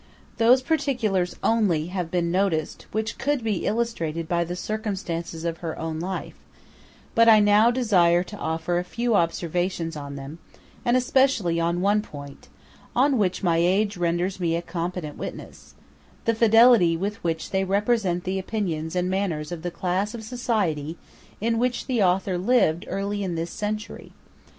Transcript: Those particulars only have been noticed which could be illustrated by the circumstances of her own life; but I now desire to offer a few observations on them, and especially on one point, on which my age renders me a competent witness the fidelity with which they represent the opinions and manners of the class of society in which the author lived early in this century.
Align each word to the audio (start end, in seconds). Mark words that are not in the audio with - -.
Those 0.37 0.63
particulars 0.63 1.35
only 1.43 1.89
have 1.93 2.09
been 2.09 2.31
noticed 2.31 2.87
which 2.91 3.19
could 3.19 3.43
be 3.43 3.67
illustrated 3.67 4.27
by 4.27 4.43
the 4.43 4.55
circumstances 4.55 5.45
of 5.45 5.59
her 5.59 5.77
own 5.77 5.99
life; 5.99 6.33
but 7.13 7.29
I 7.29 7.39
now 7.39 7.69
desire 7.69 8.23
to 8.23 8.37
offer 8.37 8.79
a 8.79 8.83
few 8.83 9.13
observations 9.13 9.95
on 9.95 10.15
them, 10.15 10.39
and 10.83 10.97
especially 10.97 11.59
on 11.59 11.81
one 11.81 12.01
point, 12.01 12.47
on 12.95 13.19
which 13.19 13.43
my 13.43 13.57
age 13.57 13.95
renders 13.95 14.39
me 14.39 14.55
a 14.55 14.63
competent 14.63 15.19
witness 15.19 15.75
the 16.25 16.33
fidelity 16.33 16.97
with 16.97 17.23
which 17.23 17.51
they 17.51 17.63
represent 17.63 18.23
the 18.23 18.39
opinions 18.39 18.95
and 18.95 19.07
manners 19.07 19.51
of 19.51 19.61
the 19.61 19.69
class 19.69 20.15
of 20.15 20.23
society 20.23 20.97
in 21.39 21.59
which 21.59 21.85
the 21.85 22.01
author 22.01 22.39
lived 22.39 22.85
early 22.89 23.23
in 23.23 23.35
this 23.35 23.51
century. 23.51 24.13